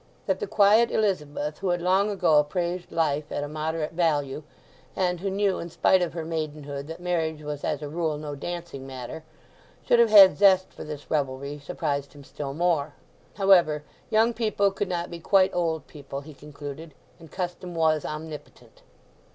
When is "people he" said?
15.85-16.33